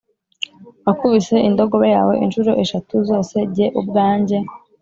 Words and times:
Wakubise 0.85 1.35
indogobe 1.47 1.87
yawe 1.95 2.13
incuro 2.23 2.51
eshatu 2.63 2.93
zose 3.09 3.35
jye 3.53 3.65
ubwanjye 3.79 4.37